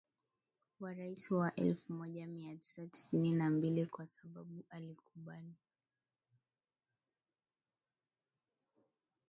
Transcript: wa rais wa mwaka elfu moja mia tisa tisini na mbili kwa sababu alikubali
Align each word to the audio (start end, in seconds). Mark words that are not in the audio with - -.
wa 0.79 0.93
rais 0.93 1.31
wa 1.31 1.37
mwaka 1.37 1.61
elfu 1.61 1.93
moja 1.93 2.27
mia 2.27 2.55
tisa 2.55 2.87
tisini 2.87 3.33
na 3.33 3.49
mbili 3.49 3.85
kwa 3.85 4.05
sababu 4.07 4.65
alikubali 4.69 5.53